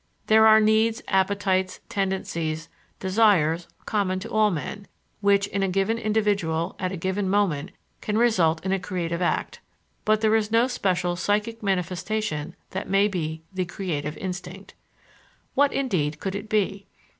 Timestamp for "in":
5.45-5.61, 8.65-8.71